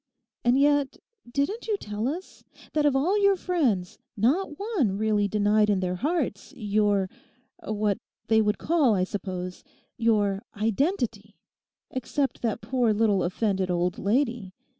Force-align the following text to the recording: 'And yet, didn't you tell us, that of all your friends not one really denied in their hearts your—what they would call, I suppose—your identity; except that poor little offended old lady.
'And 0.43 0.57
yet, 0.57 0.97
didn't 1.31 1.67
you 1.67 1.77
tell 1.77 2.07
us, 2.07 2.43
that 2.73 2.87
of 2.87 2.95
all 2.95 3.21
your 3.21 3.35
friends 3.35 3.99
not 4.17 4.57
one 4.57 4.97
really 4.97 5.27
denied 5.27 5.69
in 5.69 5.79
their 5.79 5.97
hearts 5.97 6.51
your—what 6.57 7.99
they 8.25 8.41
would 8.41 8.57
call, 8.57 8.95
I 8.95 9.03
suppose—your 9.03 10.41
identity; 10.57 11.35
except 11.91 12.41
that 12.41 12.61
poor 12.61 12.93
little 12.95 13.21
offended 13.23 13.69
old 13.69 13.99
lady. 13.99 14.55